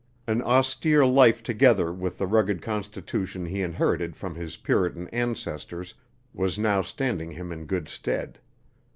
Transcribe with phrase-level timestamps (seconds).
[0.25, 5.93] An austere life together with the rugged constitution he inherited from his Puritan ancestors
[6.33, 8.39] was now standing him in good stead.